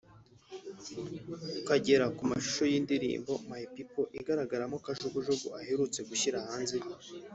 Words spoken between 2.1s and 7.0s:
ku mashusho y’indirimbo ‘My People’ igaragaramo kajugujugu aherutse gushyira hanze